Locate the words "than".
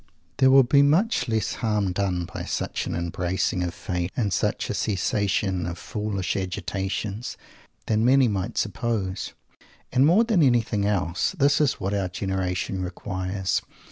7.85-8.03, 10.23-10.41